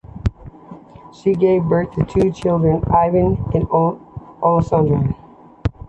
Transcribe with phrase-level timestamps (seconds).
[1.13, 5.13] She gave birth to two children- Ivan and Oleksandra.